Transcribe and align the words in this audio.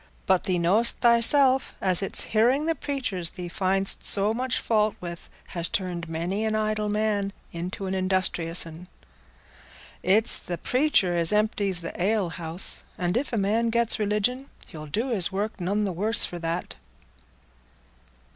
"But 0.25 0.45
thee 0.45 0.57
know'st 0.57 0.97
thyself 0.97 1.75
as 1.79 2.01
it's 2.01 2.23
hearing 2.33 2.65
the 2.65 2.73
preachers 2.73 3.29
thee 3.29 3.47
find'st 3.47 4.03
so 4.03 4.33
much 4.33 4.57
fault 4.57 4.95
with 4.99 5.29
has 5.49 5.69
turned 5.69 6.09
many 6.09 6.43
an 6.43 6.55
idle 6.55 6.91
fellow 6.91 7.29
into 7.53 7.85
an 7.85 7.93
industrious 7.93 8.65
un. 8.65 8.87
It's 10.01 10.39
the 10.39 10.57
preacher 10.57 11.15
as 11.15 11.31
empties 11.31 11.81
th' 11.81 11.95
alehouse; 11.99 12.83
and 12.97 13.15
if 13.15 13.31
a 13.31 13.37
man 13.37 13.69
gets 13.69 13.99
religion, 13.99 14.49
he'll 14.65 14.87
do 14.87 15.09
his 15.09 15.31
work 15.31 15.61
none 15.61 15.83
the 15.83 15.91
worse 15.93 16.25
for 16.25 16.39
that." 16.39 16.77